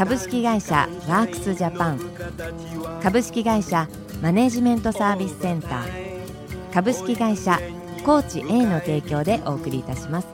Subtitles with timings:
[0.00, 2.00] 株式会社ワークスジャパン。
[3.02, 3.86] 株式会社
[4.22, 6.72] マネジメントサービスセンター。
[6.72, 7.60] 株式会社
[8.02, 10.28] コーチ A の提供でお送りいたします。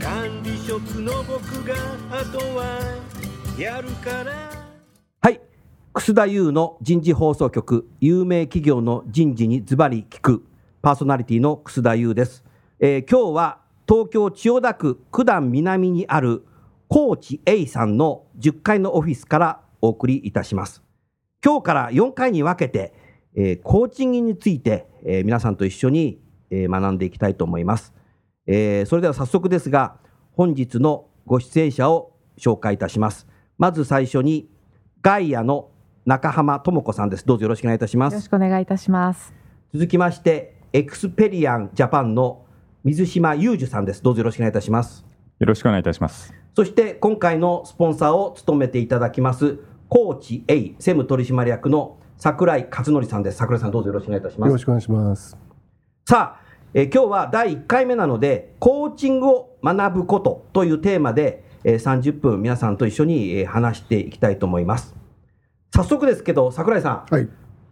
[0.00, 1.74] 管理職の僕が
[2.10, 2.80] あとは
[3.58, 4.32] やるから。
[5.20, 5.38] はい。
[5.92, 7.86] 楠田優の人事放送局。
[8.00, 10.46] 有名企業の人事にズバリ聞く。
[10.80, 12.42] パーソナリティの楠田優です、
[12.78, 16.46] えー、今日は東京千代田区九段南にある
[16.92, 20.82] コーチ A さんの10階のオフィスからお送りいたします。
[21.42, 22.92] 今日から4回に分けて、
[23.36, 27.94] えー、コーチングについて、えー、皆さんと一緒に、えー、学んでいきたいと思います、
[28.48, 28.86] えー。
[28.86, 29.98] それでは早速ですが、
[30.32, 33.28] 本日のご出演者を紹介いたします。
[33.56, 34.50] まず最初に、
[35.00, 35.70] ガイアの
[36.06, 37.24] 中浜智子さんです。
[37.24, 38.14] どうぞよろしくお願いいたします。
[38.14, 39.32] よろしくお願いいたします。
[39.72, 42.46] 続きまして、エクスペリアンジャパンの
[42.82, 44.02] 水島裕二さんです。
[44.02, 45.06] どうぞよろしくお願いいたします。
[45.38, 46.39] よろしくお願いいたします。
[46.54, 53.38] そして今回のスポンサーを務めていただきます、コーチ A 専務取締役の桜井勝則さんです。
[53.38, 54.48] 桜井さんどうぞよろしくお願いいたします。
[54.48, 55.36] よろしくお願いします。
[56.06, 64.94] さあ、え今日は第1回目なので、コーチングを学ぶことというテーマで、え30分皆さんと一緒に、え話していきたいと思います。
[65.74, 67.14] 早速ですけど、桜井さん。
[67.14, 67.28] はい。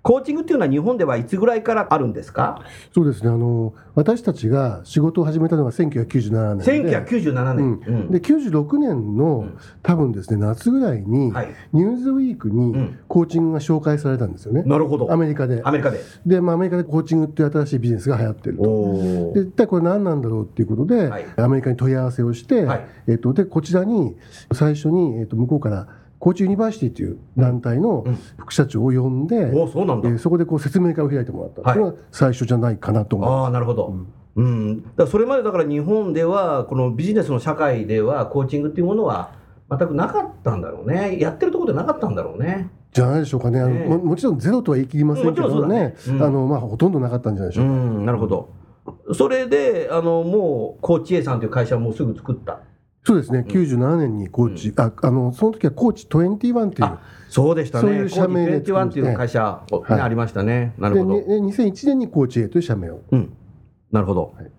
[0.09, 2.63] コーチングっていうのは日本ではいつぐらいからあるんですか？
[2.95, 3.29] そうですね。
[3.29, 6.99] あの私たちが仕事を始めたのが1997年で。
[7.05, 15.13] 1997年、うん、で96年の、うん、多分ですね夏ぐらいに、はい、ニューズウィークにコーチングが紹介されたんですよね、なるほど。
[15.13, 15.61] アメリカで。
[15.63, 16.01] アメリカで。
[16.25, 19.33] で、まあ、アメリカでコーチングっていう新しいビジネスが流行ってると。
[19.35, 24.17] で一体これ何なんだろうっていうことで、はい、アメリカに問い合わせをして、はい、えっと、でこちらに
[24.55, 25.87] 最初に、えっと、向こうから
[26.19, 28.05] Coach University という団体の
[28.37, 33.49] 副社長を呼んで、うん、そえー、そこでこう説明会を開いてもらった、はい、それが最初じゃないかなと思います。
[33.49, 34.07] あなるほど、うん。
[34.37, 39.33] うん、だそれまでだから日本ではこのビジネスの社会ではコーチングっていうものは
[39.71, 41.19] 全くなかったんだろうね。
[41.21, 42.71] やってるところでなかったんだろうね。
[42.93, 45.95] じゃないでしょうかね、ねももちろんゼロとは言い切りませんけどね、ね。
[46.09, 47.73] うん、あのまあ、ほとんどなかったんじゃないでしょうか。
[47.73, 48.49] うん、なるほど。
[49.13, 52.61] それであのもうコーチ A さんという会社をもうすぐ作った
[53.09, 56.99] そうですね、97年にコーチ、うん、ああのその時はコーチ21っていう、
[57.31, 58.53] そうでしたね、そういう社名で。
[58.53, 61.15] コーチ21っていう会社、ね、はい、ありましたね、なるほど。
[61.15, 63.01] で、2001年にコーチ A という社名を。
[63.11, 63.33] うん、
[63.91, 64.35] なるほど。
[64.37, 64.51] はい、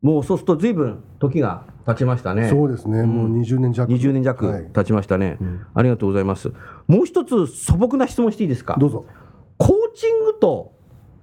[0.00, 2.48] もうそうすると、ずいぶん時が経ちましたね。
[2.48, 3.92] そうですね、うん、もう20年弱。
[3.92, 5.38] 20年弱経ちましたね、はい、
[5.74, 6.52] ありがとうございます。
[6.86, 8.76] もう一つ素朴な質問していいですか？
[8.78, 9.06] どうぞ。
[9.56, 10.72] コーチングと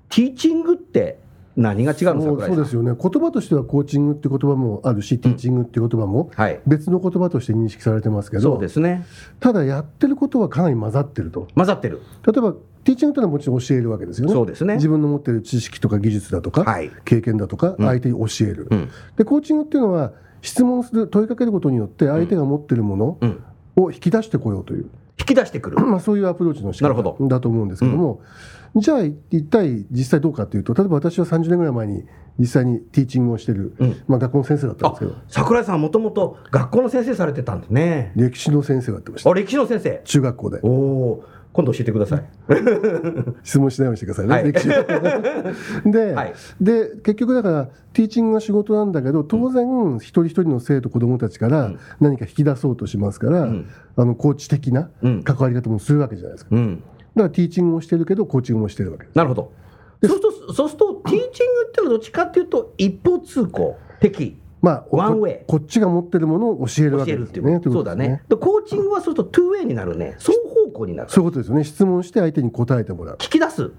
[0.09, 1.23] ティーチングって
[1.55, 2.91] 何が違うんですかそうですよね。
[2.99, 6.31] 言葉としてはコーチングって言葉もあるし、ティーチングって言葉も
[6.67, 9.05] 別の言葉として認識されてますけど、そうですね。
[9.39, 11.47] ただやってることはかなり混ざってると。
[11.55, 12.01] 混ざってる。
[12.25, 14.33] 例えばティーチングというのはもちろん教えるわけですよね。
[14.33, 14.75] そうですね。
[14.75, 23.17] 自分の持ってる知識とか技術だとか、はい、経験だとか相手に教える、うん、でコーチングっていうのは質問する問いかけることによって相手が持ってるもの
[23.75, 24.89] を引き出してこようという、
[25.19, 26.93] 引き出してくる、まあ、そういうアプローチの仕方
[27.27, 28.21] だと思うんですけども、
[28.75, 32.05] じゃあ一体実際どうかというと例えば私は30年ぐらい前に
[32.37, 35.15] 実際にティーチングをしてる、うん、まあ、学校の先生だったんですけど。
[35.29, 38.11] 桜井さんもともと学校の先生されてたんですね。
[38.15, 39.29] 歴史の先生をやってました。
[39.29, 40.01] あ歴史の先生。
[40.03, 40.59] 中学校で。
[40.63, 42.25] おお今度教えてください。
[43.43, 44.67] 質問しないようにしてくださいね、はい、歴史
[45.89, 51.71] ではい、で結局だからティーチングが仕事なんだけど当然、うん、一人一人の生徒子どもたちから
[52.01, 54.89] 何か引き出そうとしますから、うん、あのコーチ的な
[55.23, 56.61] 関わり方もするわけじゃないですか、だ
[57.23, 59.51] からティーチングをしてるけどコーチングもしてるわけなるほど
[60.03, 67.61] そうするとそうするとティーチングっていうのはどっちかっていうと一方通行的まあ、ワンウェイこっちが持ってるものを教えるわけですね。
[67.63, 68.23] そうだね。
[68.27, 70.15] コーチングはそうするとトゥーウェイになるね。
[70.17, 71.09] 双方向になる。
[71.11, 71.63] そういうことですよね。
[71.63, 73.17] 質問して相手に答えてもらう。
[73.17, 73.71] 聞き出す。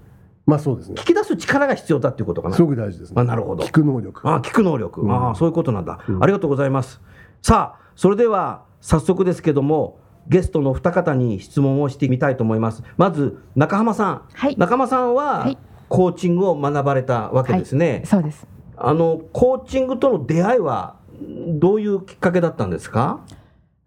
[0.45, 0.95] まあそうですね。
[0.95, 2.55] 聞き出す力が必要だっていうことかな。
[2.55, 3.15] すごく大事ですね。
[3.19, 3.65] あなるほど。
[3.65, 4.21] 聞く能力。
[4.29, 5.01] あ聞く能力。
[5.01, 7.01] うん、あそういうことなんだ、うん、ありがとうございます。
[7.41, 12.83] さあ、それでは早速ですけども、ゲストの二方に質問をしてみたいと思います。
[12.97, 14.21] まず中浜さん。
[14.33, 15.57] はい、中浜さんは、はい、
[15.89, 17.91] コーチングを学ばれたわけですね。
[17.91, 18.47] はい、そうです。
[18.75, 23.21] あのコーチングとの出会いはどういうきっかけだったんですか？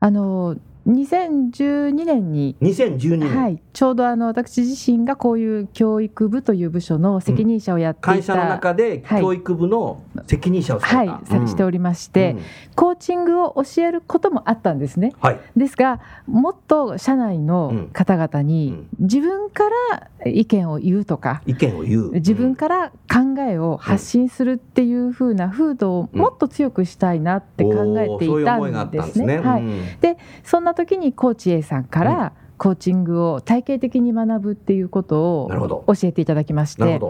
[0.01, 0.57] あの
[0.89, 12.43] 2012年に2012年、はい、ちょうどあの私自身がこういう教育部という部署の責任者をやっていた、うん、会社の中で教育部の責任者をはい、はい、しておりまして、うん、
[12.75, 22.11] コーチングを教えることもあったんですね、はい、ですがもっと社内の方々に自分から意見を言うとか、意見を言う。
[22.13, 29.39] 自分から考えを発信するっていうふうな風土をもっと強くしたいなって考えていたんですね。
[29.39, 29.65] はい、
[30.01, 37.01] でそんな時にコーチ A さんから、コーチングを体系的に学ぶっていうことを教えていただきまして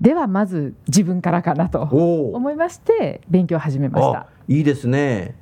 [0.00, 4.26] ではまず自分からかなと思いまして勉強を始めました。
[4.48, 5.36] いいですね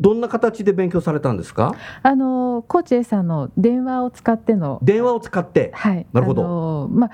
[0.00, 1.74] どんな形で勉強されたんですか？
[2.02, 4.78] あのコーチ A さんの電話を使っての。
[4.82, 5.70] 電話を使って。
[5.74, 6.06] はい。
[6.12, 6.88] なるほど。
[6.90, 7.10] まあ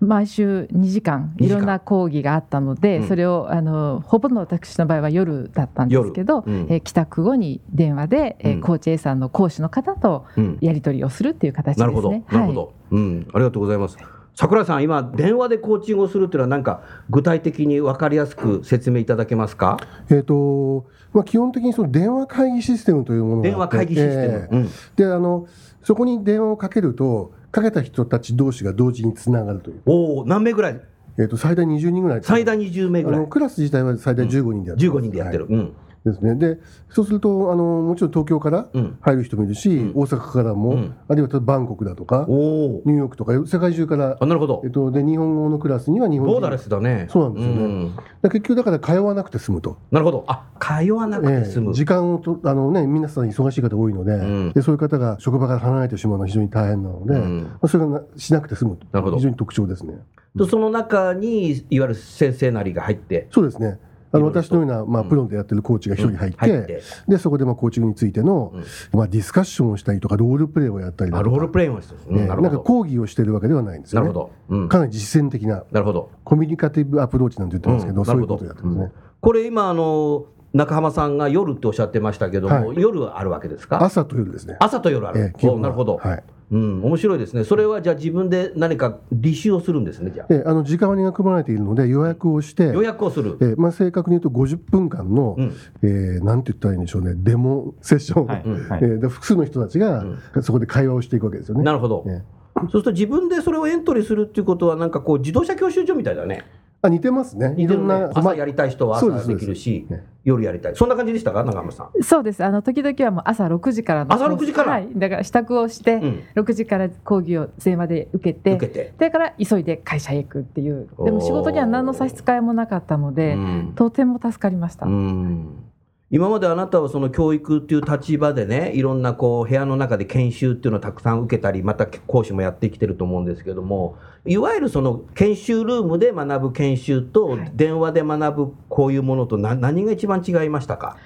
[0.00, 10.24] 毎週2時間いろんな講義があったので、うん、それをあのほぼの私の場合は夜だったんですけど、うん、え帰宅後に電話で、うん、えコーチ A さんの講師の方と
[10.62, 11.86] やり取りをするっていう形ですね。
[11.86, 13.98] なるほど、なるほど、うん、ありがとうございます。
[14.34, 19.78] 桜井さん、今、電話でコーチングをするっていうのは、なんか具体的に分かりやすく説明いただけますか、
[20.08, 25.46] えーとまあ、基本的にその電話会議システムというものが電話会議システム、えーうん、であの
[25.82, 29.82] そこに電話をかけると、かけた人たち同士が同時につながるという。
[29.86, 30.80] おお、何名ぐらい？
[31.18, 33.26] えーと、最大20人ぐらい最大20名ぐらい。
[33.26, 35.72] クラス自体は最大15人でやってる、うん、15人でやってる、はい、うん
[36.04, 36.58] ですね、で
[36.88, 38.68] そうするとあの、もちろん東京から
[39.02, 44.62] 入る人もいるし、うん、大阪からも、うん、あるいはバンコクだとか、ニューヨークとか、世界中から、あなるほど。
[44.64, 47.06] えっと、で日本語のクラスには日本ボーダレスだね。
[47.10, 47.62] そうなんですよね。
[47.62, 49.76] うん、結局、だから通わなくて済むと。
[49.90, 51.66] なるほど、あ通わなくて済む。
[51.68, 59.16] えー、時間をとあの、ね、皆さん忙しい方多いので,、で、そういう方が職場から離れてしまうのは非常に大変なので、まあ、それがしなくて済むと、なるほど。
[59.18, 59.98] 非常に特徴ですね。
[60.38, 63.28] とその中にいわゆる先生なりが入って。
[63.30, 63.78] そうですね
[64.12, 68.52] あの私のような、まあ、プロでやってるコーチが一人入って,、でそこでまあコーチングについての、
[68.92, 71.22] まあ、ディスカッションをしたりとかロールプレイをやったりとか。
[71.22, 74.08] ロールプレイをしてる、ね、なんか講義をしてるわけではないんですよね。
[74.08, 76.10] なるほど、かなり実践的ななるほど。
[76.24, 83.80] コミュニカティブアプローチなんて言ってますけど、そういうことをやってますね、これ今あの中浜さんが夜っておっしゃってましたけども、夜あるわけですか？
[83.84, 84.56] 朝と夜ですね。
[84.58, 90.26] 朝と夜ある、なるほど、はいうん、面白いですね、それはじゃあ、自分で何か履修をするんですね、じゃあ。
[90.34, 100.04] えあの時間割が組まれているので、予約をして、予約をする、えまあ、正確に言うと50分間の、うん、えー、なんて言ったらいいんでしょうね、デモセッション、はいはい、えー、で複数の人たちが、
[100.42, 101.62] そこで会話をしていくわけですよね。
[101.62, 102.22] なるほど、え。
[102.62, 106.44] そうすると自分でそれをエントリーするっていうことは、なんかこう、自動車教習所みたいだね。
[106.82, 107.54] あ似てますね。
[107.58, 109.86] いろんな朝やりたい人は朝できるし、
[110.24, 110.76] 夜やりたい。
[110.76, 112.02] そんな感じでしたか、長山さん。
[112.02, 112.42] そうです。
[112.42, 114.14] あの時々はもう朝6時からの。
[114.14, 114.72] 朝6時から？
[114.72, 114.88] はい。
[114.96, 120.88] だから支度をして、うん、6時から講義を電話で受けて、受けて、それから急いで会社へ行くっていう。
[121.04, 123.36] でも仕事には何の差し支えもなかったので、
[123.74, 124.86] とても助かりました。
[124.86, 125.64] うん
[126.12, 133.96] 今まであなたはその教育っていう立場でね、いろんなこう部屋の中で研修っていうのをたくさん受けたり、また講師もやってきてると思うんですけども、
[134.26, 140.96] いわゆるその研修ルームで学ぶ研修と、電話で学ぶこういうものと何が一番違いましたか？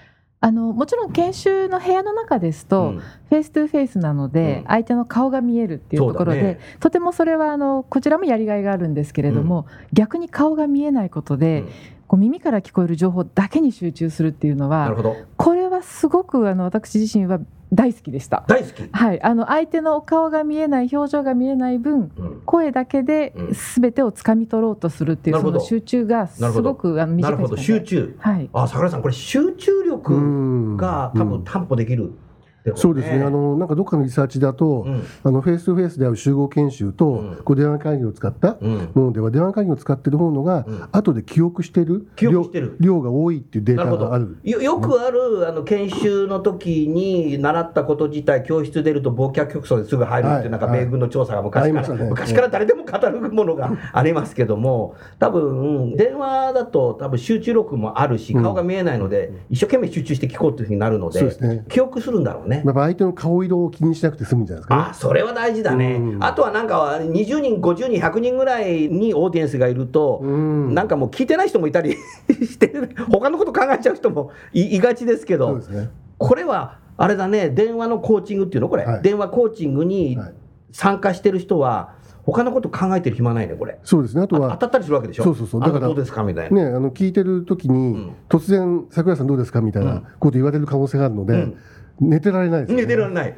[0.41, 11.65] あのもちろん研修の部屋の中ですと、うん、フェイス2フェイスなので、うん、相手の顔が見えるっていうところで、ね、とてもそれはあのこちらもやりがいがあるんですけれども、うん、逆に顔が見えないことで、
[12.15, 14.95] こう耳から聞こえる情報だけに集中するっていうのは
[15.37, 17.41] これはすごくあの私自身は
[17.73, 18.45] 大好きでした。
[18.47, 18.89] 大好き？
[18.93, 23.35] はい、あの相手のお顔が見えない、表情が見えない分、うん、声だけで
[23.75, 28.17] 全てを掴み取ろうとするっていう、その集中がすごくあの短いなるほど、集中。
[28.21, 28.49] はい。
[28.53, 32.13] あ、桜井さん、これ集中力が多分担保できる。
[32.77, 33.23] そうですね。
[33.23, 42.77] あのなんかどっかのリサーチだと、うん、あのフェイス2フェイスである集合研修と、うん、こう電話会議を使ったものでは、電話会議を使ってる方のが、うん、後で記憶してる記憶してる。
[42.81, 44.39] 量が多いっていうデータがある。
[44.45, 62.63] よよくあるあの研修の時に習ったこと自体教室出ると忘却曲層ですぐ入るっていう、なんか米軍の調査が昔から、 昔から誰でも語るものがありますけども多分電話だと多分集中力もあるし顔が見えないので、一生懸命集中して聞こうというふうになるので、ね、記憶するんだろうねね。
[62.65, 71.97] やっぱ相手の顔色を気にしなくて済むんじゃないですか、ね、あそれは大事だね、うん、あとはなんか20人、50人、100人ぐらいにオーディエンスがいると、うん、なんかもう聞いてない人もいたり
[72.43, 72.73] して、
[73.11, 80.17] 他のこと考えちゃう人もいがちですけど、ね、これはあれだね、電話のコーチングっていうの、これ、はい、電話コーチングに
[80.71, 83.79] 参加してる人は、他のこと考えてる暇ないね、これ。
[83.85, 84.23] そうですね。
[84.23, 84.53] あとは。
[84.53, 85.25] 当たったりするわけでしょ？
[85.25, 85.61] そうそうそう。
[85.61, 86.23] だから、どうですか？
[86.23, 86.71] みたいな。
[86.71, 89.61] ね、あの、聞いてる時に、うん、突然、桜井さんどうですか？
[89.61, 91.57] みたいなこと言われる可能性があるので、うん
[92.01, 93.35] 寝てられないです、ね、寝てられない。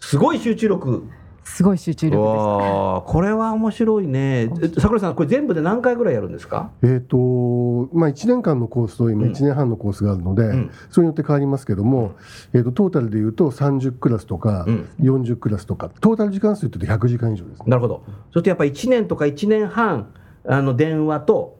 [0.00, 1.04] すごい集中力。
[1.44, 4.48] すごい集中力でこれは面白いね。
[4.78, 6.70] 桜井さんこれ全部で何回ぐらいやるんですか？
[6.82, 12.14] えっ、ー、とまあ1年間のコースと今1年半のコースがあるので、うん、それによって変わりますけども、
[12.52, 14.66] えーと、トータルでいうと30クラスとか
[15.00, 18.04] 40クラスとか、トータル時間数というと100時間以上です、ね、なるほど。
[18.32, 20.14] そしてやっぱり1年とか1年半
[20.46, 21.58] あの電話と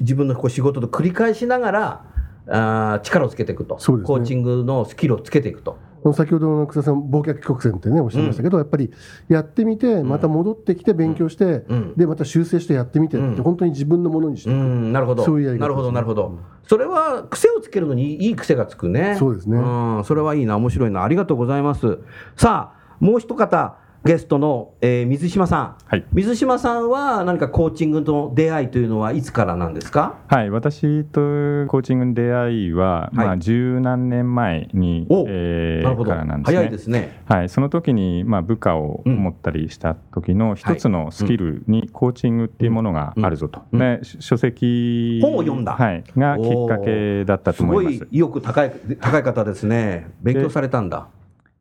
[0.00, 2.04] 自分のこう仕事と繰り返しながら
[2.48, 5.78] あ力をつけていくと、ね、コーチングのスキルをつけていくと。
[6.12, 8.92] 先ほどの草さん、忘却曲線ってね、おっしゃいましたけど、うん、やっぱり
[9.28, 16.38] やってみて、また戻ってきて勉強して、うん、で、また修正してやってみてって、本当に自分のものにしていく、なるほど、そういうやり方、なるほど、なるほど。
[16.66, 19.16] それは癖をつけるのにいい癖がつくね。
[19.18, 19.56] そうですね。
[19.56, 21.98] うん、それはいいな、面白いな、ありがとうございます。
[22.36, 30.18] さあ、もう一方、ゲストの、えー、水島さん、はい、水島さんは何かコーチングの出会いというのはいつからなんですか？
[30.28, 30.50] はい。
[30.50, 31.20] 私と
[31.68, 36.56] コーチングの出会いは、はい、まあ、十何年前に、えー、からなんですね。
[36.58, 43.80] 早いですね、はい、その時に、まあ、部下を持ったりした時の一つのスキルにコーチングっていうものがあるぞと、うん。
[43.80, 47.96] うん、で書籍本を読んだ、はい、がきっかけだったと思います。
[47.96, 50.10] すごい意欲高い高い方ですね。
[50.20, 51.08] 勉強されたんだ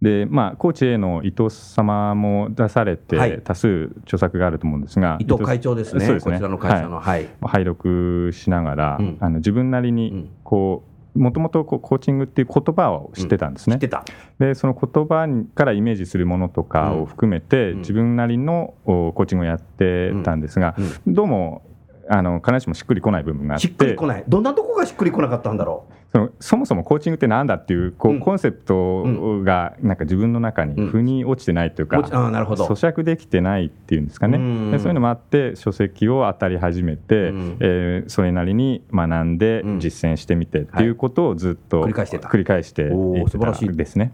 [0.04, 10.84] でまあ、高知への伊藤様も出されて、多数著作があると思うんですが、伊藤会長ですね、こちらの会社の、はい、拝読しながら、うん、あの自分なりにこ
[11.16, 13.80] う、もともとコーチングっていう言葉を知ってたんですね。
[13.82, 20.76] うん、でその言葉からイメージするものとかを含めて、うん、自分なりのコーチングをやってたんですが、
[21.08, 21.62] どうも
[22.10, 23.68] あの必ずしもしっくりこない部分があって。
[23.68, 24.24] しっくりこない。
[24.28, 25.94] どんなとこがしっくりこなかったんだろう？
[26.14, 29.04] そのそもそもコーチングってなんだっていうこう、うん、コンセプト
[29.44, 32.68] がなんか自分の中に腑に落ちてないというか、うん、あなるほど。
[32.68, 34.38] 咀嚼できてないっていうんですかね。
[34.70, 42.30] でそういうのもあって書籍を当たり始めて、うん、えー、それなりに学んで実践してみてっていうことをずっと繰り返してた。
[42.30, 44.12] 繰り返していたですね。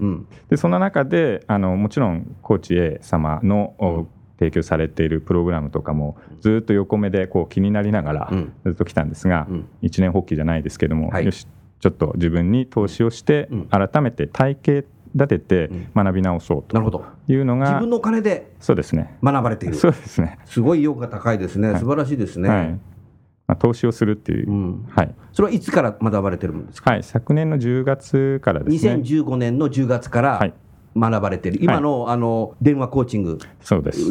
[0.50, 4.08] でその中であのもちろんコーチ A 様の
[4.40, 8.32] 提供されているプログラムとかもずっと横目でこう気になりながら
[8.64, 9.48] ずっと来たんですが、
[9.82, 11.46] 一年発起じゃないですけども、よし
[11.80, 16.78] ちょっと自分に投資をして改めて体系立てて学び直そうと
[17.28, 19.18] いうのが、自分のお金でそうですね。
[19.24, 19.76] 学ばれている。
[19.78, 20.38] そうですね。
[20.46, 22.80] すごい意欲が高いですね、素晴らしいですね、はい。
[23.48, 28.94] まあ、投資をするっていう、うん、はい、それはいつから学ばれてるんですか、はい、昨年の10月からですね。
[28.94, 30.54] 2015年の10月から、はい
[30.96, 31.60] 学ばれてる。
[31.62, 33.40] 今のはい、あの電話コーチング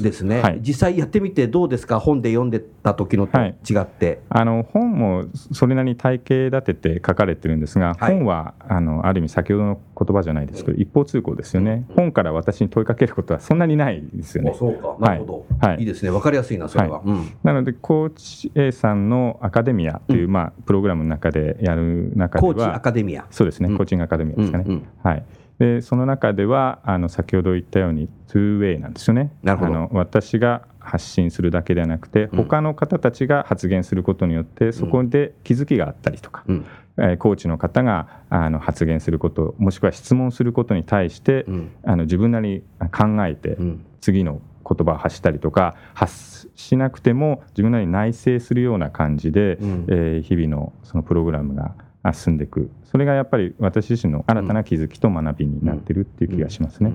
[0.02, 0.24] です。
[0.24, 2.00] ね、はい、実際やってみてどうですか？
[2.00, 14.54] 本で読んでた時のと違って、はい、あの本もそれなりに体系立てて書かれてるんですが、本はあのある意味先ほどの言葉じゃないですけど、一方通行ですよね、本から私に問いかけることはそんなにないですよね。
[14.58, 14.96] そうか。
[15.00, 15.80] なるほど、はい。
[15.80, 15.82] い。
[15.82, 16.10] いですね。
[16.10, 23.26] 分かりやすいなそれは、うん、なのでコーチ A さんのアカデミアという、うん、まあ、プログラムの中でやる中ではコーチアカデミア。
[23.30, 25.24] そうですね、コーチングアカデミアですかね、はい
[25.58, 29.32] でその中ではあの先ほど言ったように 2way なんですよね。
[29.44, 43.58] あの私が発信するだけではなくて他の方たちが発言することによって、そこで気づきがあったりとか、うん、えー、コーチの方があの発言することもしくは質問することに対して、うん、あの自分なりに考えて、
[44.00, 51.74] 次の言葉を発したりとか発しなくても自分なりに内省するような感じで、うん、えー、日々のそのプログラムが
[52.12, 52.70] 進んでいく。
[52.84, 56.92] それがやっぱり私自身の新たな気づきと学びになってるっていう気がしますね。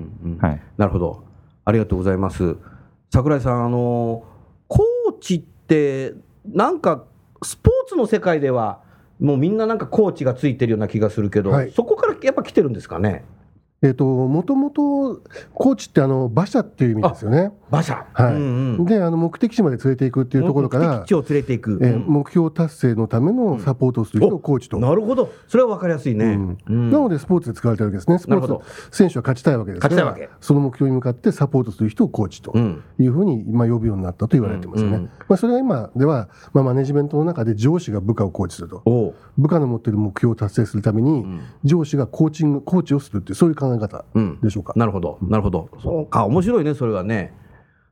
[0.76, 1.24] なるほど。
[1.64, 2.56] ありがとうございます。
[3.12, 4.24] 桜井さんあの
[4.66, 6.14] コーチって
[6.46, 7.04] なんか
[7.42, 8.80] スポーツの世界では
[9.20, 13.24] もうみんななんかコーチがついてるような気がするけど、はい、そこからやっぱ来てるんですかね？
[13.84, 15.20] えーと、もともと
[15.52, 17.52] コーチってあの馬車っていう意味ですよね。
[17.70, 25.30] 馬車、はい、うんうん、であの目的地まで連れていくっていうところから目的地を連れていく、えー、目標達成のためのサポートをする人をコーチと、なるほど。
[25.48, 26.58] それは分かりやすいね、うん。
[26.66, 28.18] うん、なのでスポーツで使われてるわけですね。
[28.18, 30.30] スポーツ選手は勝ちたいわけです勝ちたいわけ。
[30.40, 38.82] その目標に向かってサポートする人をコーチというふうに、まあ、呼ぶようになったと言われてますね、うんうん、まあ、それが今では、まあ、マネジメントの中で上司が部下をコーチすると。
[39.36, 41.26] 部下の持っている目標を達成するために、
[41.64, 44.04] 上司がコーチングコーチをするっていうそういう考え方
[44.42, 45.18] でしょうか、なるほど。
[45.22, 45.68] なるほど。
[45.82, 46.24] そうか。
[46.26, 47.32] 面白いねそれはね。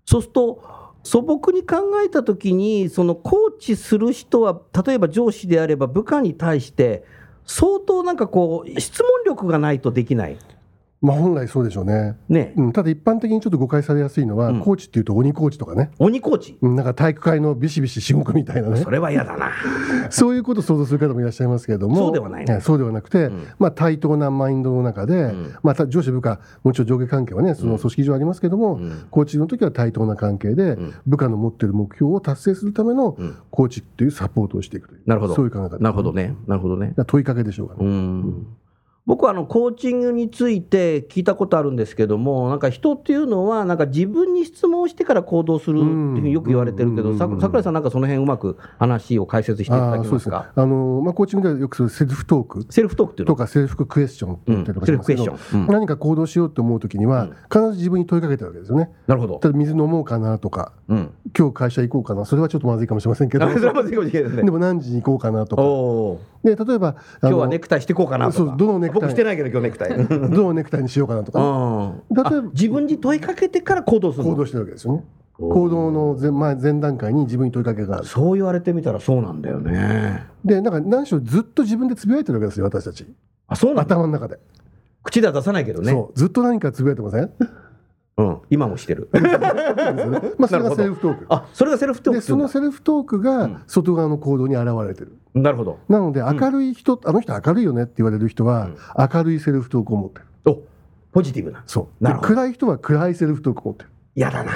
[0.04, 0.62] そうすると
[1.04, 7.04] 素朴に考えたときにそのコーチする人は例えば上司であれば部下に対して
[7.44, 10.38] 相当なんかこう質問力がないとできない
[11.02, 12.16] まあ、本来そうでしょうね。
[12.28, 15.90] ね、うん、ただ一般的にちょっと誤解されやすいのは、うん、コーチっていうと鬼コーチとかね。
[15.98, 18.76] 鬼コーチ、うん、なんか体育会のビシビシ至極みたいなね。
[18.76, 19.50] それは嫌だな。
[20.10, 28.78] そういうことを想像する方もいらっしゃいますけれどもそうではない、ね、そうではなくて、うん、まあ、対等なマインドの中で、まあ、上司部下もちろん上下関係はねその組織上ありますけれども、
[29.10, 33.16] コーチの時は対等な関係で、部下の持っている目標を達成するための
[33.50, 35.00] コーチっていうサポートをしていくという。
[35.06, 35.34] なるほど。
[35.34, 35.78] そういう考え方。
[35.78, 36.36] なるほどね。
[36.46, 36.94] なるほどね。
[37.06, 37.80] 問いかけでしょうかね。
[37.86, 38.46] うん
[39.04, 50.52] 僕はあのコーチングについて聞いたことあるんですけども、なんか人っていうのは、なんか自分に質問してから行動するっていうふうによく言われてるけど、櫻井さん、なんかその辺うまく話を解説していただけますか？
[50.54, 58.90] あの、まあ、コーチングではよくするセルフトーク、セルフトークっていうとか、セルフクエスチョンって言ったりとかしますけど、うん、何か行動しようと思うときには、必ず自分に問いかけてるわけですよね。
[59.08, 65.62] なるほど例えば水飲もうかなとか、うん、今日会社行こうかな、それはちょっとまずいかもしれませんけど、でも何時に行こうかなとか。
[66.42, 68.38] で例えば今日はネクタイしていこうかなとか。
[68.38, 69.96] そうどのネ僕してないけど今日ネクタイ。
[70.06, 75.04] どのネクタイにしようかなとか、例えば自分に問いかけてから行動する行動してるわけですよね。
[75.38, 78.06] 行動の前,、まあ、前段階に自分に問いかけがある。
[78.06, 80.24] そう言われてみたらそうなんだよね。
[80.44, 83.06] でなんか何しろずっと自分でつぶやいてるわけですよ私たち。
[83.48, 84.38] あそう頭の中で。
[85.02, 85.90] 口では出さないけどね。
[85.90, 86.18] そう。
[86.18, 87.30] ずっと何かつぶやいてません？
[88.22, 89.08] うん、今もしてる。
[90.38, 91.26] まあそれがセルフトーク。
[91.28, 92.20] あ、それがセルフトーク。
[92.20, 95.16] で、そのセルフトークが外側の行動に現れてる。
[95.34, 95.78] なるほど。
[95.88, 100.26] なので明るい人、うん、あの人明るいよねって言われる人は、明るいセルフトークを持ってる。
[100.46, 100.62] お、
[101.12, 101.62] ポジティブな。
[101.66, 102.20] そう。
[102.20, 103.90] 暗い人は暗いセルフトークを持ってる。
[104.14, 104.52] 嫌だな。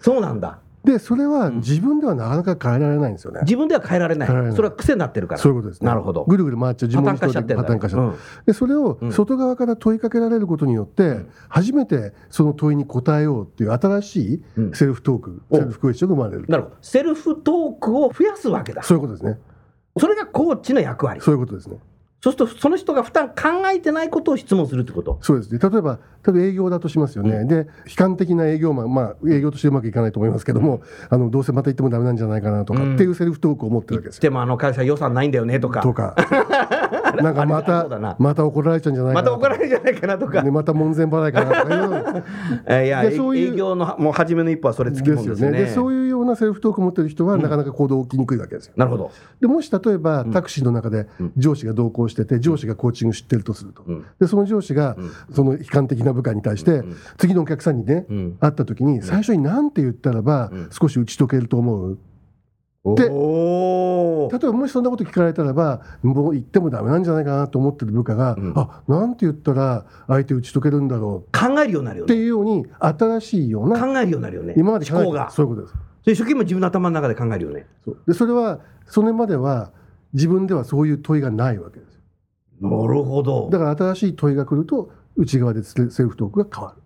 [0.00, 0.58] そうなんだ。
[0.88, 3.40] でそれは自分ではなかなか変えられないんですよね。
[3.42, 4.28] 自分では変えられない。
[4.54, 5.38] それは癖になってるから。
[5.38, 6.24] そういうことです、ね、なるほど。
[6.24, 8.16] ぐるぐる回っちゃう自分でパターン化しちゃう。
[8.46, 14.42] でそれを外側から問いかけられることによって、初めてその問いに答えようっていう新しい
[14.72, 16.46] セルフトーク、セルフクエスチョンが生まれる。
[16.48, 16.76] なるほど。
[16.80, 18.82] セルフトークを増やすわけだ。
[18.82, 19.38] そういうことですね。
[19.98, 21.20] それがコーチの役割。
[21.20, 21.76] そういうことですね。
[22.20, 23.34] そうするとその人が負担考
[23.72, 25.18] えてないことを質問するってこと？
[25.22, 25.58] そうですね。
[25.60, 34.22] 例えば例えば営業だとしますよね、うん、で悲観的な営業マンまあ営業としてうまくいかないと思いますけどもあのどうせまた行ってもダメなんじゃないかなとか、っていうセルフトークを持ってるわけですよ。
[34.22, 35.80] でもあの会社予算ないんだよねとか。
[35.80, 36.16] とか。
[37.22, 40.42] なんかまたまた怒られちゃうんじゃないかなまた怒られるんじゃないかなとか。
[40.42, 45.50] でまた門前払いかなとかいう いやそういう営業のもう初めの一歩はそれつきもんですね。
[45.52, 48.74] でそういうようなセルフトークを持ってる人は、なかなか行動起きにくいわけですよ。
[48.76, 49.10] なるほど。
[49.40, 51.06] でもし例えばタクシーの中で
[51.36, 53.84] 上司が同行してて上司がコーチング知ってるとすると、
[54.20, 54.96] でその上司が
[55.32, 56.82] その悲観的な部下に対して、
[57.16, 58.06] 次のお客さんにね、
[58.40, 61.98] 会った時に最初に何て言ったらば少し打ち解けると思う。
[62.84, 71.38] で例えばもしそんなこと聞かれたらばもう言ってもダメなんじゃないかなと思ってる部下が、うん、あなんて言ったら相手打ち解けるんだろう。
[71.38, 72.14] 考えるようになるよね。
[72.14, 74.54] っていうように新しいような考えるようになるよね。
[74.56, 75.30] 今まで思考が。
[75.30, 75.74] そういうことです。
[75.74, 77.66] で一生懸命自分の頭の中で考えるよね。
[78.06, 79.72] でそれはそれまでは
[80.14, 82.00] 自分ではそういう問いがないわけです
[82.60, 83.48] なるほど。
[83.50, 86.82] だから新しい問いが来ると内側でセルフトークが変わる。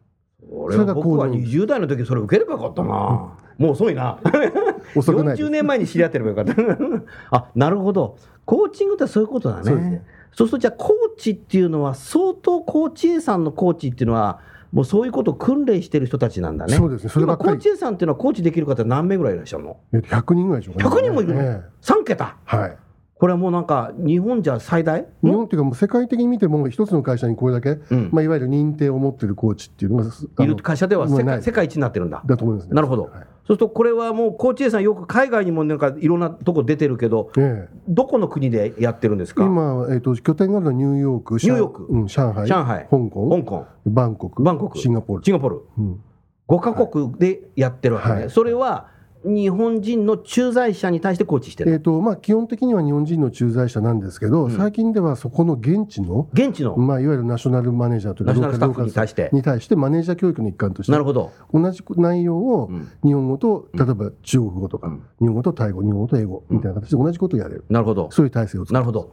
[0.51, 4.19] 俺は僕は20代の時それ受ければよかったな、もう遅いな。
[4.95, 5.37] 遅くない。
[5.37, 6.55] 40年前に知り合ってればよかった。
[7.31, 8.17] あなるほど。
[8.45, 9.63] コーチングってそういうことだね。
[9.65, 10.05] そうね。
[10.35, 14.41] そうするとじゃあコーチっていうのは相当コーチ A さんのコーチっていうのは
[14.73, 16.75] もうそういうことを訓練してる人たちなんだね。
[16.75, 17.11] そうですね。
[17.11, 20.97] それ今、コーチ A さんっていうのはコーチできる方何名ぐらいいらっしゃるの ?100 人ぐらいでしょうか、ね。
[20.97, 22.37] 100人もいるの、えー、?3 桁？
[22.45, 22.77] はい。
[23.15, 25.07] これはもうなんか、日本じゃ最大？
[25.23, 30.11] 日本っていうか、もう世界的に見ても、一つの会社にこれだけ、うん、まあ、いわゆる認定を持ってるコーチっていうのが、
[30.45, 32.23] いる会社では世界世界一になってるんだ。
[32.27, 32.75] だと思いますね。
[32.75, 33.05] なるほど。
[33.05, 33.13] はい、
[33.45, 39.45] そうすると、これはもう、コーチ A さん、よく海外にもなんかいろんなとこ出てるけど、ええ、どこの国でやってるんですか？
[39.45, 42.87] 今、えーと、拠点があるのはニューヨーク、ニューヨーク、うん、上海、上海。
[42.89, 43.67] 香港、香港。
[43.85, 44.79] バンコク、バンコク。
[44.79, 45.25] シンガポール。
[45.25, 45.61] シンガポール。
[45.77, 46.01] うん、
[46.49, 48.15] 5か国でやってるわけね。
[48.15, 48.87] はい、それは
[49.25, 59.31] 日本人の駐在者に対してコーチしてる、えーとまあ、基本的には日本人の駐在者なんですけど、うん、最近ではそこの現地の現地の、まあ、いわゆるナショナルマネージャーというかナショナルスタッフに対して。
[59.33, 61.31] に対してマネージャー教育の一環としてなるほど。
[61.53, 62.71] 同じ内容を
[63.05, 68.11] 日本語と、例えば中国語とか、うん、日本語とタイ語日本語と英語みたいな形で同じことをやれる、なるほど。
[68.11, 68.75] そういう体制を作る。
[68.75, 69.13] なるほど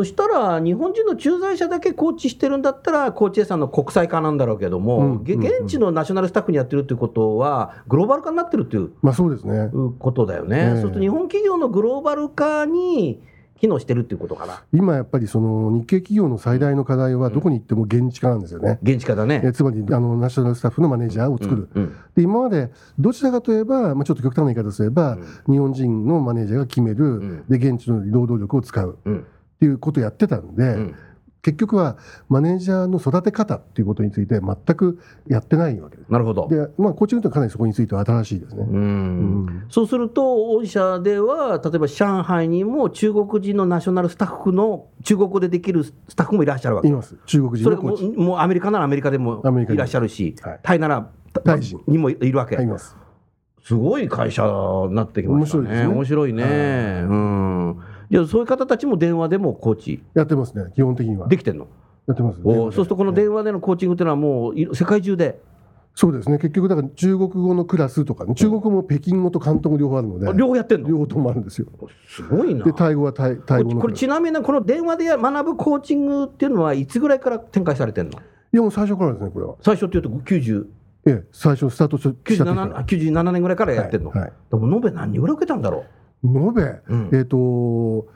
[0.00, 10.70] そしたら、日本人の駐在者だけコーチしてるんだったら、コーチ A さんの国際化なんだろうけども、うんうんうん、現地のナショナルスタッフにやってるっていうことは、グローバル化になってるっていう、まあ、そうですねことだよね。
[10.70, 13.20] そうすると、日本企業のグローバル化に
[13.60, 18.78] 機能してるっていうことかな今やっぱりその日系企業の最大の課題は、どこに行っても現地化なんですよね。
[18.82, 19.42] 現地化だね。
[19.44, 21.68] えつまりあのナショナルスタッフのマネージャーを作る。
[21.74, 28.96] うんうん、で今までどちらかといえば、まあ、ちょっと極端な言い方すれば、うん、日本人のマネージャーが決める、で現地の労働力を使う。
[29.60, 30.96] っていうことをやってたんで、うん、
[31.42, 31.98] 結局は
[32.30, 36.10] マネージャーの育て方っていうことについて全くやってないわけです。
[36.10, 36.48] なるほど。
[36.48, 38.64] で、まあ、コーチングとかなりそこについては新しいですね。
[38.66, 47.16] うんそうすると、御社では、例えば上海にも中国人のナショナルスタッフの中国語でできるスタッフもいらっしゃるわけいます。
[47.26, 48.04] 中国人のコーチ。
[48.04, 51.10] それももうアメリカならアメリカでもいらっしゃるし、はい、タイなら
[51.44, 52.56] タイ人にもいるわけ。
[52.62, 52.96] います。
[53.62, 54.42] すごい会社
[54.88, 55.86] になってきましたね。
[55.86, 56.46] 面白いね。
[56.46, 57.04] 面白いね。
[57.08, 60.02] うんじゃそういう方たちも電話でもコーチ。
[60.14, 61.28] やってますね、基本的には。
[61.28, 61.68] できてんの？
[62.08, 65.40] やってます、ね、そうすると、この電話でのコーチングっていうのは、もう世界中で？
[65.94, 70.88] そうですね結局だから中国語のクラスとか、ね、中国語も北京語と広東語両方あるので、両方やってんの？
[70.88, 71.66] 両方ともあるんですよ。
[72.08, 72.64] すごいな。
[72.64, 78.18] でタイ語はタイタイ語のこれちなみにこの電話で学ぶコーチングっていうのはいつぐらいから展開されてんの？
[78.18, 79.56] いやもう最初からですねこれは。
[79.62, 80.66] 最初っていうと90
[81.06, 85.84] ええ最初スタートした時 97, 97年ぐらいからやってるの、はいはい、でも延べ何人ぐらい受けたんだろう？
[86.24, 88.08] 延べ、うん、えっ、ー、と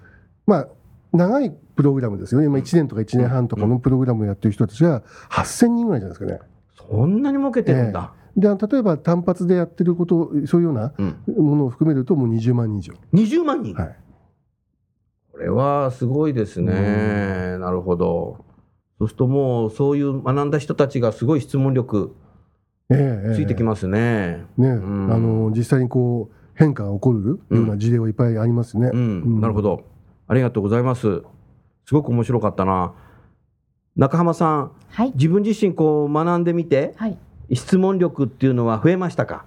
[0.47, 0.69] まあ
[1.13, 2.47] 長いプログラムですよね。
[2.47, 6.41] 今1年とか1年半とかのプログラムをやってる人たちが8000人ぐらいじゃないですかね。
[6.89, 10.93] そんなに儲けてるんだ、えで例えば単発でやってることそういうような
[11.37, 12.95] ものを含めるともう20万人以上。
[13.13, 13.97] 20万人、はい、
[15.33, 17.59] これはすごいですね。
[17.59, 18.45] なるほど。
[18.99, 22.15] そうするともうそういう学んだ人たちがすごい質問力
[22.89, 23.99] ついてきますね。
[23.99, 24.73] ええね、う
[25.09, 29.85] ん、あの実際にこう変化が起こるような事例はいっぱいありますね、なるほど。
[30.27, 31.23] ありがとうございます。
[31.87, 32.95] すごく面白かったな。
[33.97, 37.19] 中浜さん、はい、自分自身こう学んでみて、はい、
[37.53, 39.45] 質問力っていうのは増えましたか？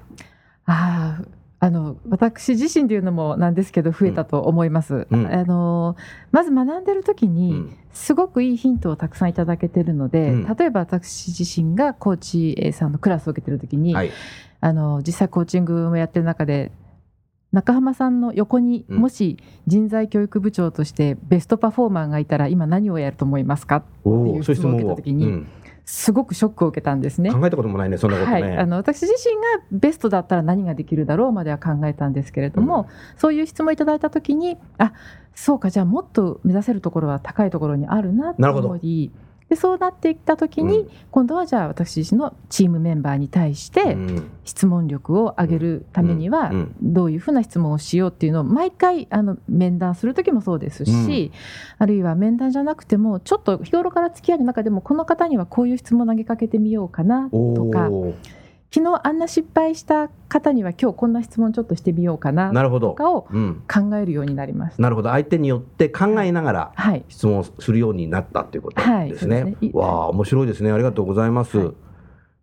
[0.66, 1.22] あ
[1.60, 5.08] あの私自身でいうのもなんですけど増えたと思います。
[5.10, 5.96] うん、あの
[6.32, 14.12] まず学んでる時にすごくいいヒントをたくさんいただけてるので、うん、例えば私自身がコーチ A さんのクラスを受けてる時に、はい、
[14.62, 16.72] あの実際コーチングもやってる中で
[17.52, 23.78] 中浜さんの横にもし人材教育部長としてベストパフォーマーがいたら今何をやると思いますか？
[23.78, 25.46] っていう質問を受けた時に。
[25.90, 27.32] すごくショックを受けたんですね。
[27.32, 28.42] 考えたこともないね、そんなことね。
[28.42, 34.92] はい、あの私自身がベストだったら何ができるだろうまでは考えたんですけれども、うん、そういう質問をいただいたときに、あ
[35.34, 39.12] そうか、じゃあもっと目指せるところは高いところにあるなと思い、
[39.50, 43.96] でそうなっていった時に、うん、今度はじゃあ私自身のチームメンバーに対して
[44.44, 51.32] 質問力を上げるためにはどういうふうな質問をしようっていうのを毎回あの面談する時もそうですし、うん、
[51.80, 57.90] あるいは面談じゃなくてもちょっと日頃から付き合いの中でもこの方にはこういう質問を投げかけてみようかなとか。
[58.74, 64.82] 昨日あんな失敗した方には今日こんな質問ちょっとしてみようかなとかを考えるようになります。
[64.82, 66.74] なるほど、相手によって考えながら
[67.08, 68.96] 質問するようになったということですね。
[68.96, 69.72] はい、すね。
[69.74, 70.72] わあ面白いですね。
[70.72, 71.58] ありがとうございます。
[71.58, 71.74] はい、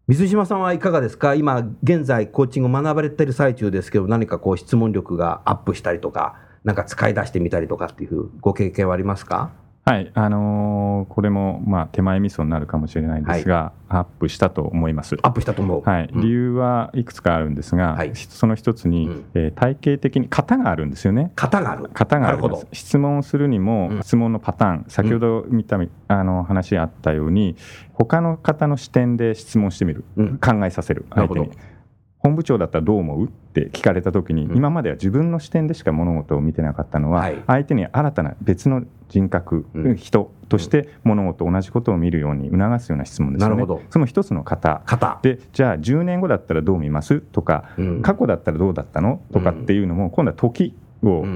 [0.08, 1.34] 水島さんはいかがですか？
[1.34, 9.52] 今現在コーチングを学ばれている最中ですけど何かこう質問力がアップしたりとかなんか使い出してみたりとかっていうご経験はありますか？
[9.84, 15.16] はい、あのー、これもまあ手前味噌になるかもしれないんですが、はい、アップしたと思います。
[15.22, 15.82] アップしたと思う。
[15.82, 21.32] はい、うん、理由はいくつかあるんですが、はい、その一つに、うん、えー、体系的に型があるんですよね。
[21.36, 21.90] 型がある。
[21.92, 22.42] 型がある
[22.72, 27.56] 質問するにも、うん、質問のパターン、先ほど見た、あの話あったように、
[27.92, 30.04] 他の方の視点で質問してみる、
[30.40, 31.04] 考えさせる。
[31.10, 31.50] 相手に。
[32.24, 33.26] 本部長だったらどう思う？
[33.26, 43.64] って聞かれた時に、今までは自分の視点でしか物事を見てなかったのは、相手に新たな別の人格、人として物事同じことを見るように促すような質問ですよね。
[43.90, 45.20] その一つの型。
[45.22, 47.20] でじゃあ10年後だったらどう見ます？
[47.20, 47.68] とか、
[48.00, 49.20] 過去だったらどうだったの？
[49.30, 51.26] とかっていうのも今度は時を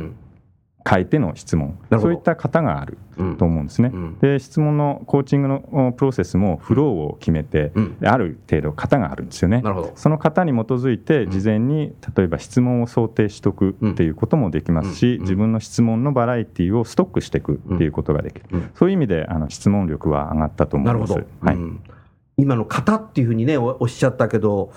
[0.89, 1.79] 変えての質問。
[2.01, 2.99] そういった型がある
[3.39, 9.63] と思うんですね、うん、で質問のコーチングのプロセスもフローを決めて、うん、ある程度型があるんですよね。
[9.97, 21.13] その型に基づいて事前に例えば質問を想定しておくっていうこともできますし、自分の質問のバラエティーをストックしていくっていうことができる、そういう意味であの質問力は上がったと思います。
[21.13, 21.59] はい、
[22.37, 24.73] 今の型っていうふうにねおっしゃったけど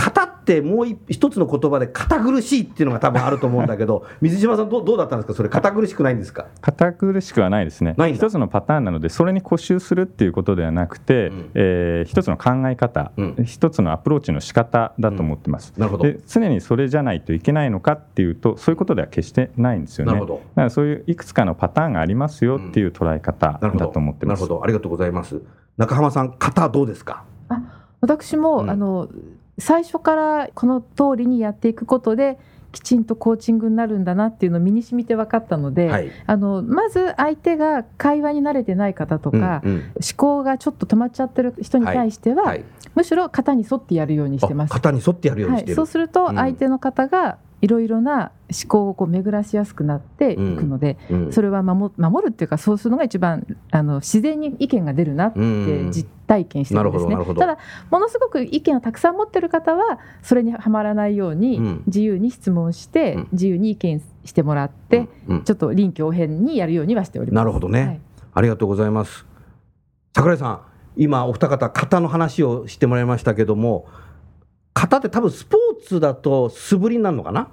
[0.00, 5.34] 型ってもう一つの言葉で堅苦しいっていうのが多分あると思うんだけど 水島さんどどうだったんですか？
[5.34, 6.46] それ堅苦しくないんですか？
[6.60, 7.96] 堅苦しくはないですね。
[8.14, 16.04] 一つのパターンなのでそれに固執するっていうことではなくて、うん、えー、一つの考え方、うん、一つのアプローチの仕方だと思ってます、うん、なるほど。
[16.04, 20.12] で常にそれじゃないといけないのかっていうとそういうことでは決してないんですよね。
[20.12, 20.34] なるほど。
[20.34, 24.64] だからそういういくつかのパターンがありますよっていう捉え方だと思ってます、なるほど。
[24.64, 25.42] ありがとうございます。
[25.76, 27.24] 中浜さん型どうですか？
[27.48, 27.60] あ
[28.00, 29.08] 私も、あの
[29.58, 32.38] 最初からこの通りにやっていくことで
[32.72, 42.58] きちんとコーチングになるんだなっていうのを身に染みて分かったので、はい、あのまず相手が会話に慣れてない方とか、うんうん、思考がちょっと止まっちゃってる人に対しては、はい。
[42.58, 44.72] はい、むしろ型に沿ってやるようにしてます。
[44.72, 51.24] 型に沿ってやるようにしてそうすると相手の方がいろいろな思考をこう巡らしやすくなっていくので、うん。
[51.26, 55.40] うん、それは守守るっていうかそうするのが一番あの自然に意見が出るなって
[55.90, 57.16] 実体験してるんですね。
[57.16, 57.58] ただ
[57.90, 65.08] ものすごく意見をたくさん持ってる方はそれにはまらないように自由に質問して、うん、自由に意見してもらって、
[65.44, 67.36] ちょっと臨機応変にやるようにはしております。
[67.36, 68.00] なるほどね、はい、
[68.34, 69.26] ありがとうございます。
[70.14, 70.60] 桜井さん
[70.96, 73.86] 今お二方型の話をしてもらいましたけども
[74.80, 77.48] 型って多分スポーツだと素振りになるのかな？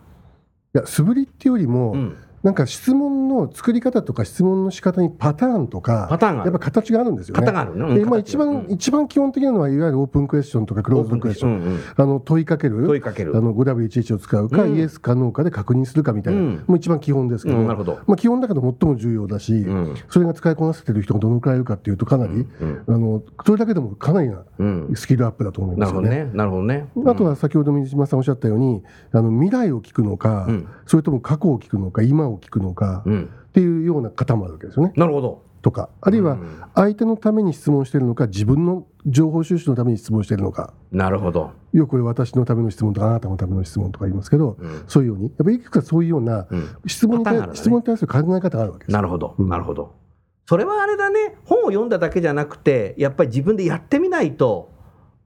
[0.76, 7.52] いや素振りっていうよりも、うん、なんか質問の作り方とか質問の仕方にパターンとか、パターンやっぱ形があるんですよね。
[7.52, 7.96] があるね。
[7.96, 11.80] でまあ一番、一番基本的なのは、いわゆるオープンクエスチョンとかクローズドクエスチョン。
[11.96, 13.36] あの問いかける、問いかける。
[13.36, 17.98] あの 5W11 を使うか、イエスかノーかで確認するかみたいな、もう一番基本ですけど、なるほど。
[18.06, 19.66] まあ基本だけど最も重要だし、
[20.10, 22.46] それが使いこなせてる人がどのくらいいるかっていうと、かなり、
[22.88, 24.44] あのそれだけでもかなりな
[24.94, 26.30] スキルアップだと思いますよね。
[26.36, 26.90] なるほどね。
[27.08, 30.48] あとは先ほど水島さんおっしゃったように、あの未来を聞くのか、
[30.86, 34.94] それとも過去を聞くのか、今を聞くのか、っていうような方もあるわけですよね。
[34.96, 35.44] なるほど。
[35.62, 36.38] とか、あるいは
[36.76, 40.74] 相手のために質問しているのか、自分の情報収集のために質問しているのか。
[40.92, 41.52] なるほど。
[41.74, 46.48] よくこれ私のための質問とか、あなたのための質問とか言いますけど、うん、そういうように、やっぱりいくつかそういうような
[46.86, 48.94] 質問に対、ね、質問に対する考え方があるわけです。
[48.94, 49.36] なるほど。
[49.40, 49.96] なるほど。
[50.48, 54.75] それはあれだね、本を読んだだけじゃなくて、やっぱり自分でやってみないと、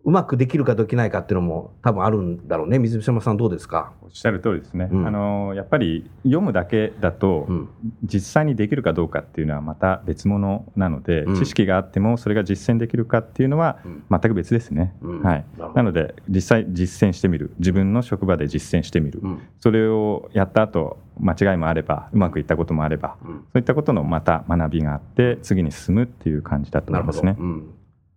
[0.10, 2.80] うまくできるかできないかっていうのも多分あるんだろうね。
[2.80, 3.94] 水島さんどうですか？
[4.02, 7.70] おっしゃる通りですね、うん、あのやっぱり読むだけだと、うん、
[8.04, 13.78] 実際にできるかどうかっていうのはまた別物なので、うん、知識があってもそれが実践できるかっていうのは
[14.10, 15.46] 全く別ですね、はい、
[15.76, 17.52] なので実際実践してみる。
[17.60, 19.22] 自分の職場で実践してみる、
[19.60, 27.38] それをやった後間違いもあればうまくいったこともあれば、そういったことのまた学びがあって次に進むっていう感じだと思いますね。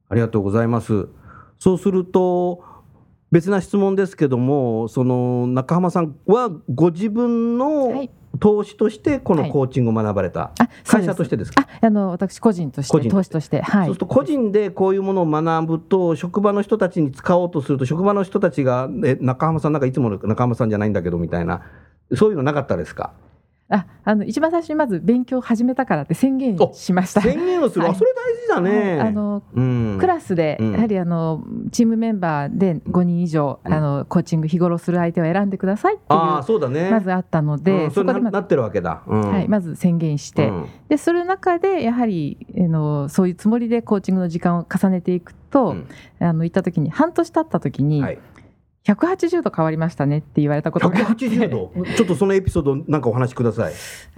[0.08, 1.08] ありがとうございます
[1.62, 2.64] そうすると
[3.30, 8.08] 別な質問ですけどもその中浜さんはご自分の
[8.40, 11.68] 投資としてこのコーチングを学ばれた、はい、会社としてですか？
[11.80, 13.08] あの私個人として。
[13.08, 21.62] 投資として、はい、そうすると個人でこういうものを学ぶと職場の人たちに使おうとすると職場の人たちがえ中浜さんなんかいつもの中浜さんじゃないんだけどみたいな
[22.16, 23.12] そういうのなかったですか？
[23.72, 27.22] ああの一番最初にまず勉強を始めたからって宣言しました。
[27.22, 29.00] 宣言をする、はい、それ大事だね。
[29.00, 40.52] あの、うん、クラスで、やはりあのチームメンバーで5人以上、うん、あのコーチング日頃する相手を選んでくださいっていうあそうだ、ね、まずあったので、うん、そこでなってるわけだ、はい、まず宣言して、
[40.88, 45.76] でその中でやはりあのそういうつもりでコーチングの時間を重ねていくと、
[46.20, 48.18] あの行った時に半年経った時に、はい
[48.84, 51.72] 180度変わりましたねって言われたことが180度？
[51.96, 53.72] ちょっとそのエピソードなんかお話しください。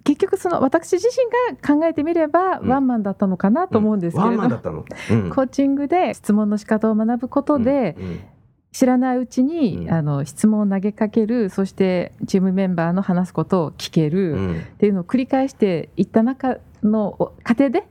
[0.04, 7.96] 結局その私自身が考えてみれば、ワンマンだったのかなと思うんですけれど、うん、コーチングで質問の仕方を学ぶことで、
[8.72, 17.84] 知らないうちに、あの質問を投げかけるそしてチームメンバーの話すことを聞ける、っていうのを繰り返していった中の過程で、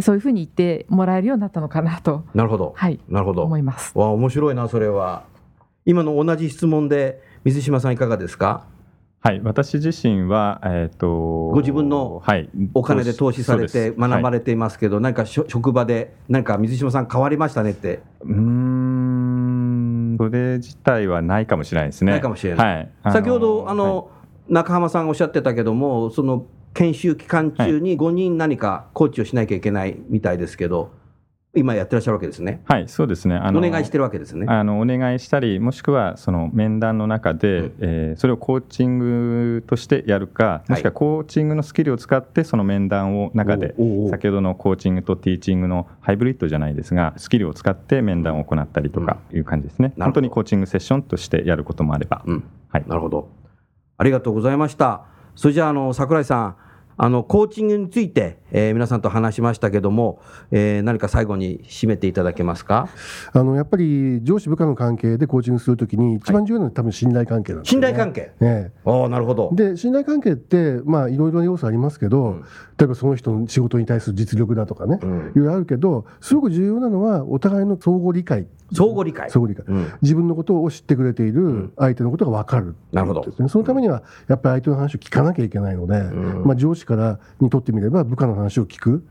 [0.00, 2.24] そういうふうに言ってもらえるようになったのかなと。
[2.34, 3.42] なるほど、はい、なるほど。
[3.42, 3.96] 思います。
[3.96, 5.24] わ面白いなそれは
[5.86, 8.66] 今の同じ質問で水島さんいかがですか？
[9.20, 11.08] はい、私自身は、えーと、
[11.50, 12.22] ご自分の
[12.74, 18.02] お金で投資されて学ばれていますけど、はい、何か職場で何か水島さん変わりましたねって？
[18.22, 22.12] うんそれ自体はないかもしれないですね。
[22.12, 22.76] ないかもしれない。
[23.02, 24.02] はい、先ほどあの、は
[24.50, 30.90] い、中浜さんおっしゃってたけどもその研修期間中に5人何かコーチをしなきゃいけないみたいですけど、
[31.56, 32.60] 今やってらっしゃるわけですね。
[32.66, 33.34] はい、そうですね。
[33.34, 34.46] あのお願いしてるわけですね。
[34.48, 43.74] あのお願いしたり、もしくはその面談の中で、うん、えー、それをコーチングとしてやるか、もしくはコーチングのスキルを使ってその面談を中で、
[44.10, 49.92] 先ほどのコーチングとティーチングのハイブリッドじゃないですが、スキルを使って面談を行ったりとかいう感じですね。
[49.96, 52.22] うん、本当にコーチングセッションとしてやることもあれば。
[52.26, 52.84] うん、はい。
[52.86, 53.28] なるほど。
[53.98, 55.04] ありがとうございました。
[55.34, 56.65] それじゃああの桜井さん。
[56.98, 62.88] あのコーチングについて、えー、皆さんと話しましたけども、えー、何か最後に締めていただけますか？
[63.32, 69.50] あのやっぱり上司部下の関係でコーチングするときに、一番重要なのは、多分信頼関係なんです、ね、信頼関係、ね、あなるほど。
[69.52, 72.40] で信頼関係って、まあ、いろいろな要素ありますけど、うん、
[72.78, 78.46] 例えばその人の仕事に対する実力だとかね、うん、いろいろあるけど、すごく重要なのは、お互いの相互理解。
[78.72, 79.30] 相互理解。
[79.30, 83.48] 相互理解、うん、自分のことを知ってくれている相手のことが分かる、なるほど。
[83.48, 89.04] そのためにはやっぱり相手の話を聞かなきゃいけないので、まあ、上司からにとってみれば部下の話を聞く、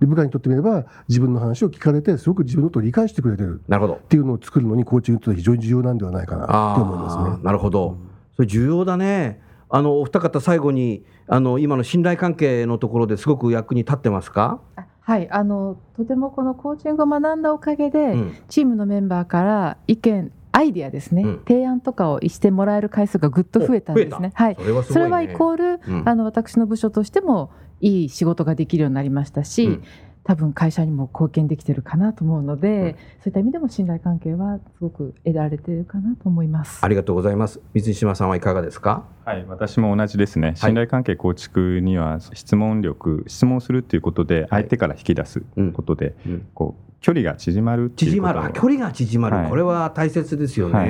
[0.00, 3.62] で部下にとってみれば自分の話を聞かれてすごく自分のことを理解してくれてる。
[3.68, 3.94] なるほど。
[3.94, 7.42] っていうのを作るのにコーチングって非常に重要なんではないかなと思いますね。
[7.42, 7.96] なるほど。
[8.36, 9.40] それ重要だね。
[9.68, 14.60] あのお二方最後にあの今の信頼関係のところですごく役に立ってますか？
[15.00, 15.30] はい。
[15.30, 24.32] あのとてもこのコーチングを学んだおかげで、うん、チームのメンバーから意見アイディアですね、うん、提案とかをしてもらえる回数がぐっと増えたんですね。
[24.34, 29.80] はい、それね、それはイコール、うん、あの私の部署としてもいい仕事ができるようになりましたし、
[30.22, 36.84] 多分会社にも貢献できてるかなと思うので、うん、そういった意味でも信頼関係はすごく得られてるかなと思います。
[36.84, 37.60] ありがとうございます。
[37.74, 39.04] 水島さんはいかがですか？
[39.24, 40.52] はい私も同じですね。
[40.56, 45.42] 信頼関係構築には質問力質問するっていうことで相手から引き出す
[45.74, 48.52] ことで、はいうん、こう距離が縮まる縮まる。
[48.52, 50.88] 距離が縮まる、はい、これは大切ですよね、はい、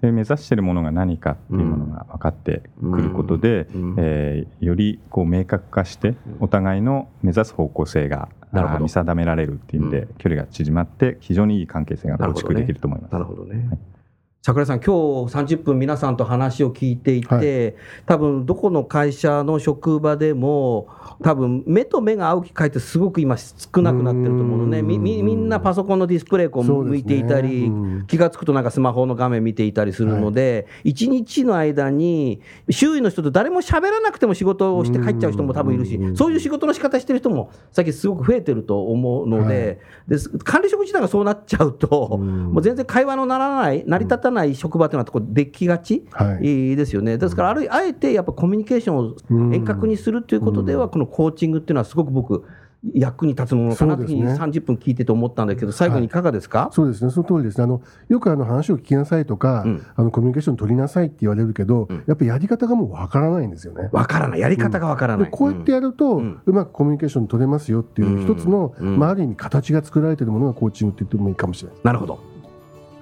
[0.00, 8.30] で目指しているものが何かっていうものが分かってくることで、うん、えー、よりこう明確化してお互いの目指す方向性が
[8.80, 13.12] 見定められるっていうんで、距離が縮まって非常にいい関係性が構築できると思います。
[13.12, 13.78] なるほどね、はい
[14.44, 14.86] 桜井さん、今
[15.24, 17.74] 日30分皆さんと話を聞いていて、はい、
[18.06, 20.88] 多分どこの会社の職場でも、
[21.22, 24.82] 多分目と目が合う機会ってすごく今少なくなってると思うのね。
[24.82, 47.18] みみみんなパソコンのディスプレイこう向いていたり、ね、気が付くとなんかスマホの画面見ていたりするので、はい、1日の間に周囲の人と誰も喋らなくても仕事をして帰っちゃう人も多分いるしそういう仕事の仕方してる人も最近すごく増えてると思うのではい、で管理職自体がそうなっちゃうともう全然会話のならない成り立たない職場というのはこうできがち、はい、ですよね。
[47.18, 52.44] ですからあるあえてやっぱコミュニケーションを遠隔にするということではこのコーチングっていうのはすごく僕
[52.94, 56.08] 役に立つものかなというふうに30分聞いてて思ったんだけど、最後にい。
[56.08, 63.88] かがですか、はい、そうですね、その通りですね、あのよくあの話を聞きなさいとか、うん、あのコミュニケーション取りなさいって言われるけど、うん、やっぱりやり方がもうわからないんですよね。
[63.92, 71.78] わからない、やり方がわからない、うん、こうやってやると、うまくコミュニケーション取れますよっていう、一つの、まあ、ある意味、形が作られているものがコーチングって言ってもいいかもしれない。
[71.84, 72.31] なるほど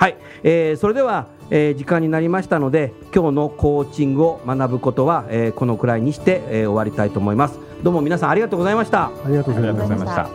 [0.00, 7.58] はい、えー、それでは、えー、時間になりましたので今日のコーチングを学ぶことは、えー、このくらいにして、えー、終わりたいと思います。
[7.82, 9.08] どうも皆さんありがとうございました。
[9.08, 10.30] ありがとうございました。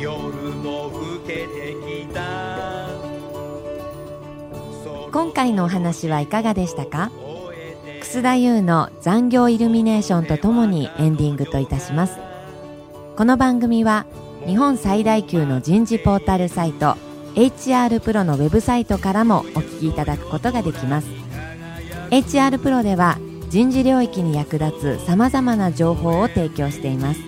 [0.00, 0.18] 夜
[0.56, 2.88] も更けてきた。
[5.12, 7.12] 今回のお話はいかがでしたか？
[8.00, 12.18] 楠田優の残業イルミネーションとともにエンディングといたします。
[13.14, 14.04] この番組は
[14.46, 16.96] 日本最大級の人事ポータルサイト
[17.34, 21.08] HR プロのウェブサイトからもお聞きいただくことができます。
[22.10, 23.18] HR プロでは
[23.48, 27.20] 人事領域に役立つさまざまな情報を提供しています。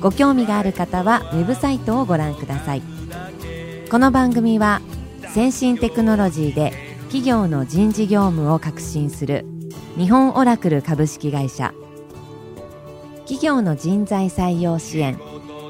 [0.00, 2.82] ご興味がある方はウェブサイトをご覧ください。
[3.90, 4.80] この番組は
[5.32, 6.72] 先進テクノロジーで
[7.04, 9.44] 企業の人事業務を革新する
[9.96, 11.74] 日本オラクル株式会社。
[13.22, 15.18] 企業の人材採用支援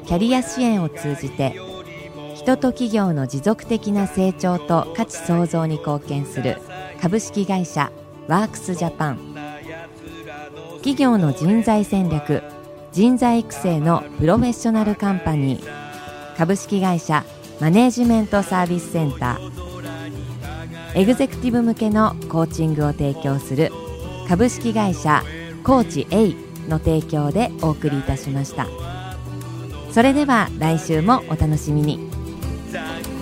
[0.05, 1.55] キャリア支援を通じて
[2.45, 6.61] 人と企業の持続的な成長と価値創造に貢献する
[7.01, 7.91] 株式会社
[8.27, 9.35] ワークスジャパン。
[10.75, 12.43] 企業の人材戦略
[12.91, 16.37] 人材育成のプロフェッショナルカンパニー。
[16.37, 17.25] 株式会社
[17.59, 20.99] マネージメントサービスセンター。
[20.99, 23.71] エグゼクティブ向けのコーチングを提供する
[24.29, 25.23] 株式会社
[25.63, 26.35] コーチ A
[26.69, 28.67] の提供でお送りいたしました。
[29.91, 32.14] それでは来週もお楽しみに。
[32.75, 33.14] Time